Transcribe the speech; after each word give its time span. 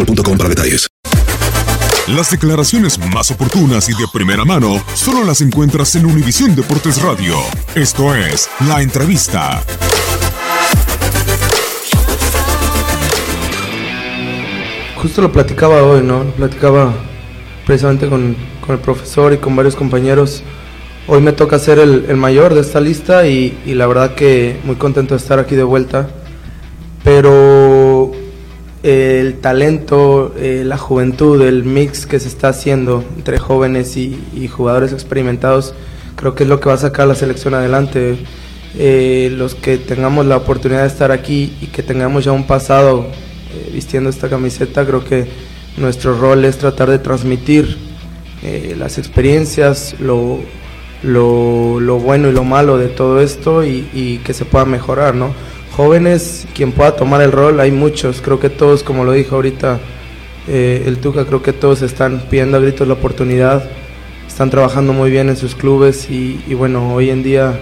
boostmobile.com 0.00 0.38
para 0.38 0.48
detalles. 0.48 0.88
Las 2.08 2.30
declaraciones 2.30 2.98
más 3.12 3.30
oportunas 3.30 3.88
y 3.88 3.92
de 3.92 4.06
primera 4.12 4.44
mano 4.44 4.82
solo 4.94 5.24
las 5.24 5.40
encuentras 5.42 5.94
en 5.94 6.06
Univisión 6.06 6.56
Deportes 6.56 7.00
Radio. 7.02 7.36
Esto 7.74 8.14
es 8.14 8.48
La 8.66 8.82
Entrevista. 8.82 9.62
Justo 14.96 15.22
lo 15.22 15.32
platicaba 15.32 15.82
hoy, 15.82 16.02
¿no? 16.02 16.24
Lo 16.24 16.32
platicaba 16.32 16.92
precisamente 17.64 18.08
con, 18.08 18.36
con 18.60 18.74
el 18.74 18.80
profesor 18.80 19.32
y 19.32 19.38
con 19.38 19.54
varios 19.54 19.76
compañeros. 19.76 20.42
Hoy 21.06 21.20
me 21.20 21.32
toca 21.32 21.58
ser 21.58 21.78
el, 21.78 22.06
el 22.08 22.16
mayor 22.16 22.54
de 22.54 22.60
esta 22.60 22.80
lista 22.80 23.26
y, 23.26 23.56
y 23.64 23.74
la 23.74 23.86
verdad 23.86 24.14
que 24.14 24.58
muy 24.64 24.76
contento 24.76 25.14
de 25.14 25.18
estar 25.18 25.38
aquí 25.38 25.54
de 25.54 25.62
vuelta. 25.62 26.08
Pero 27.04 27.79
el 28.82 29.40
talento, 29.40 30.34
eh, 30.38 30.62
la 30.64 30.78
juventud, 30.78 31.40
el 31.42 31.64
mix 31.64 32.06
que 32.06 32.18
se 32.18 32.28
está 32.28 32.48
haciendo 32.48 33.04
entre 33.16 33.38
jóvenes 33.38 33.96
y, 33.96 34.48
jugadores 34.48 34.92
experimentados, 34.92 35.74
creo 36.16 36.34
que 36.34 36.44
es 36.44 36.48
lo 36.48 36.60
que 36.60 36.68
va 36.68 36.74
a 36.74 36.78
sacar 36.78 37.06
la 37.06 37.14
selección 37.14 37.54
adelante. 37.54 38.18
Eh, 38.78 39.32
los 39.36 39.56
que 39.56 39.78
tengamos 39.78 40.26
la 40.26 40.36
oportunidad 40.36 40.82
de 40.82 40.86
estar 40.86 41.10
aquí 41.10 41.56
y 41.60 41.66
que 41.66 41.82
tengamos 41.82 42.24
ya 42.24 42.30
un 42.30 42.46
pasado 42.46 43.04
eh, 43.52 43.70
vistiendo 43.72 44.08
esta 44.08 44.28
camiseta, 44.28 44.86
creo 44.86 45.04
que 45.04 45.26
nuestro 45.76 46.16
rol 46.16 46.44
es 46.44 46.58
tratar 46.58 46.88
de 46.88 46.98
transmitir 46.98 47.90
las 48.78 48.96
experiencias, 48.96 49.96
lo, 50.00 50.38
lo, 51.02 51.78
lo 51.78 51.98
bueno 51.98 52.30
y 52.30 52.32
lo 52.32 52.42
malo 52.42 52.78
de 52.78 52.88
todo 52.88 53.20
esto 53.20 53.66
y, 53.66 53.86
y 53.92 54.18
que 54.24 54.32
se 54.32 54.46
pueda 54.46 54.64
mejorar, 54.64 55.14
¿no? 55.14 55.34
Jóvenes, 55.82 56.46
quien 56.54 56.72
pueda 56.72 56.94
tomar 56.94 57.22
el 57.22 57.32
rol, 57.32 57.58
hay 57.58 57.70
muchos, 57.70 58.20
creo 58.20 58.38
que 58.38 58.50
todos, 58.50 58.82
como 58.82 59.02
lo 59.02 59.12
dijo 59.12 59.36
ahorita 59.36 59.80
eh, 60.46 60.82
el 60.84 60.98
Tuca, 60.98 61.24
creo 61.24 61.42
que 61.42 61.54
todos 61.54 61.80
están 61.80 62.20
pidiendo 62.28 62.58
a 62.58 62.60
gritos 62.60 62.86
la 62.86 62.92
oportunidad, 62.92 63.64
están 64.28 64.50
trabajando 64.50 64.92
muy 64.92 65.10
bien 65.10 65.30
en 65.30 65.38
sus 65.38 65.54
clubes 65.54 66.10
y, 66.10 66.44
y 66.46 66.52
bueno, 66.52 66.94
hoy 66.94 67.08
en 67.08 67.22
día 67.22 67.58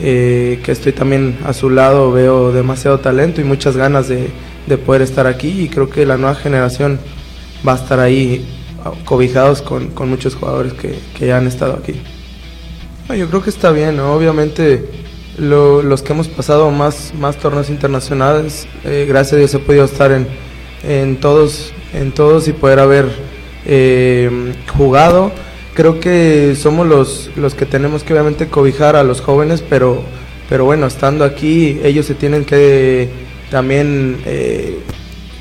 eh, 0.00 0.58
que 0.64 0.72
estoy 0.72 0.92
también 0.92 1.36
a 1.44 1.52
su 1.52 1.68
lado, 1.68 2.10
veo 2.12 2.50
demasiado 2.50 3.00
talento 3.00 3.42
y 3.42 3.44
muchas 3.44 3.76
ganas 3.76 4.08
de, 4.08 4.30
de 4.66 4.78
poder 4.78 5.02
estar 5.02 5.26
aquí 5.26 5.64
y 5.64 5.68
creo 5.68 5.90
que 5.90 6.06
la 6.06 6.16
nueva 6.16 6.36
generación 6.36 6.98
va 7.68 7.74
a 7.74 7.76
estar 7.76 8.00
ahí 8.00 8.48
ah, 8.86 8.92
cobijados 9.04 9.60
con, 9.60 9.88
con 9.88 10.08
muchos 10.08 10.34
jugadores 10.34 10.72
que, 10.72 10.98
que 11.14 11.26
ya 11.26 11.36
han 11.36 11.46
estado 11.46 11.74
aquí. 11.74 12.00
Yo 13.14 13.28
creo 13.28 13.42
que 13.42 13.50
está 13.50 13.70
bien, 13.70 13.98
¿no? 13.98 14.14
obviamente 14.14 14.99
lo- 15.38 15.82
los 15.82 16.02
que 16.02 16.12
hemos 16.12 16.28
pasado 16.28 16.70
más, 16.70 17.12
más 17.18 17.36
torneos 17.36 17.70
internacionales, 17.70 18.66
eh, 18.84 19.06
gracias 19.08 19.34
a 19.34 19.36
Dios 19.36 19.54
he 19.54 19.58
podido 19.58 19.84
estar 19.84 20.12
en, 20.12 20.26
en, 20.82 21.18
todos, 21.18 21.72
en 21.94 22.12
todos 22.12 22.48
y 22.48 22.52
poder 22.52 22.78
haber 22.80 23.06
eh, 23.66 24.52
jugado. 24.76 25.32
Creo 25.74 26.00
que 26.00 26.56
somos 26.60 26.86
los, 26.86 27.30
los 27.36 27.54
que 27.54 27.64
tenemos 27.66 28.02
que 28.02 28.12
obviamente 28.12 28.48
cobijar 28.48 28.96
a 28.96 29.04
los 29.04 29.20
jóvenes, 29.20 29.62
pero, 29.66 30.02
pero 30.48 30.64
bueno, 30.64 30.86
estando 30.86 31.24
aquí 31.24 31.80
ellos 31.84 32.06
se 32.06 32.14
tienen 32.14 32.44
que 32.44 33.08
también 33.50 34.18
eh, 34.26 34.78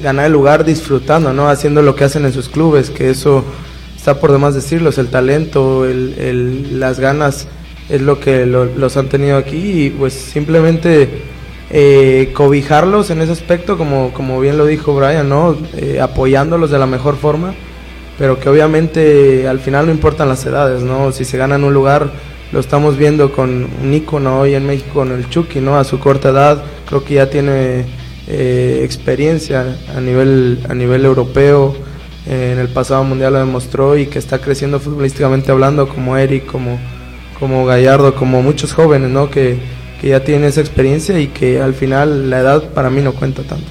ganar 0.02 0.28
el 0.28 0.32
lugar 0.32 0.64
disfrutando, 0.66 1.34
¿no? 1.34 1.50
Haciendo 1.50 1.82
lo 1.82 1.96
que 1.96 2.04
hacen 2.06 2.26
en 2.26 2.32
sus 2.32 2.48
clubes, 2.48 2.90
que 2.90 3.10
eso 3.10 3.44
está 3.98 4.20
por 4.20 4.32
demás 4.32 4.56
decirlos, 4.56 4.98
el 4.98 5.08
talento, 5.10 5.86
el, 5.86 6.16
el- 6.18 6.80
las 6.80 7.00
ganas 7.00 7.48
es 7.90 8.02
lo 8.02 8.20
que 8.20 8.46
lo- 8.46 8.66
los 8.66 8.98
han 8.98 9.10
tenido 9.10 9.38
aquí 9.38 9.86
y 9.86 9.90
pues 9.90 10.14
simplemente 10.14 11.10
eh, 11.72 12.32
cobijarlos 12.34 13.10
en 13.12 13.22
ese 13.22 13.32
aspecto, 13.32 13.78
como, 13.78 14.12
como 14.14 14.40
bien 14.40 14.58
lo 14.58 14.66
dijo 14.66 14.96
Brian, 14.96 15.30
¿no? 15.30 15.56
Eh, 15.78 16.00
apoyándolos 16.02 16.72
de 16.72 16.80
la 16.80 16.88
mejor 16.88 17.16
forma, 17.18 17.54
pero 18.18 18.40
que 18.40 18.50
obviamente 18.50 19.48
al 19.48 19.60
final 19.60 19.86
no 19.86 19.92
importan 19.92 20.30
las 20.30 20.46
edades, 20.46 20.82
¿no? 20.82 21.12
Si 21.12 21.26
se 21.26 21.38
ganan 21.38 21.64
un 21.64 21.74
lugar, 21.74 22.12
lo 22.52 22.60
estamos 22.60 22.98
viendo 22.98 23.32
con 23.32 23.68
un 23.84 23.94
ícono 23.94 24.40
hoy 24.40 24.56
en 24.56 24.66
México, 24.66 24.90
con 24.96 25.12
el 25.12 25.30
Chucky, 25.30 25.60
¿no? 25.60 25.78
A 25.78 25.84
su 25.84 26.00
corta 26.00 26.30
edad, 26.30 26.64
creo 26.88 27.04
que 27.04 27.14
ya 27.16 27.30
tiene 27.30 27.86
eh, 28.28 28.82
experiencia 28.84 29.78
a 29.96 30.02
nivel, 30.02 30.60
a 30.70 30.74
nivel 30.74 31.06
europeo, 31.06 31.76
eh, 32.28 32.52
en 32.54 32.60
el 32.60 32.70
pasado 32.70 33.04
mundial 33.04 33.34
lo 33.34 33.40
demostró 33.40 33.96
y 33.98 34.08
que 34.08 34.18
está 34.20 34.40
creciendo 34.40 34.80
futbolísticamente 34.80 35.52
hablando, 35.52 35.88
como 35.88 36.18
Eric, 36.18 36.48
como, 36.48 36.80
como 37.40 37.66
Gallardo, 37.66 38.16
como 38.16 38.42
muchos 38.42 38.74
jóvenes, 38.74 39.10
¿no? 39.10 39.30
Que, 39.30 39.60
que 40.02 40.10
ya 40.10 40.24
tienen 40.24 40.46
esa 40.46 40.62
experiencia 40.62 41.20
y 41.20 41.28
que 41.28 41.62
al 41.62 41.74
final 41.74 42.30
la 42.30 42.40
edad 42.40 42.64
para 42.74 42.90
mí 42.90 43.02
no 43.02 43.14
cuenta 43.14 43.44
tanto. 43.44 43.68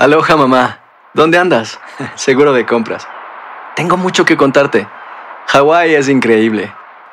Aloha 0.00 0.36
mamá, 0.36 0.80
¿dónde 1.12 1.38
andas? 1.38 1.80
Seguro 2.14 2.52
de 2.52 2.64
compras. 2.64 3.08
Tengo 3.74 3.96
mucho 3.96 4.24
que 4.24 4.36
contarte. 4.36 4.86
Hawái 5.48 5.96
es 5.96 6.08
increíble. 6.08 6.72